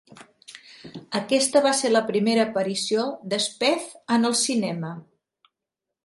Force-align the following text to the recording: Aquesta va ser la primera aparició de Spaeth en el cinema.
Aquesta 1.17 1.59
va 1.65 1.73
ser 1.81 1.91
la 1.91 2.01
primera 2.07 2.45
aparició 2.49 3.03
de 3.33 3.39
Spaeth 3.43 3.93
en 4.17 4.25
el 4.31 4.33
cinema. 4.41 4.91